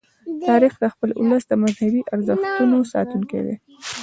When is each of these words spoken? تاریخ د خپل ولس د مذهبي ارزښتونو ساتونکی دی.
تاریخ 0.47 0.73
د 0.79 0.85
خپل 0.93 1.09
ولس 1.19 1.43
د 1.47 1.53
مذهبي 1.63 2.01
ارزښتونو 2.13 2.77
ساتونکی 2.93 3.39
دی. 3.45 3.55